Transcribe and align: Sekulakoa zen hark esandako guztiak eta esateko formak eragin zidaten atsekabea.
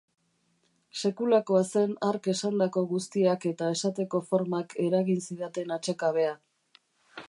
Sekulakoa 1.01 1.61
zen 1.75 1.93
hark 2.07 2.31
esandako 2.35 2.85
guztiak 2.95 3.47
eta 3.53 3.71
esateko 3.77 4.25
formak 4.33 4.77
eragin 4.89 5.25
zidaten 5.29 5.79
atsekabea. 5.81 6.39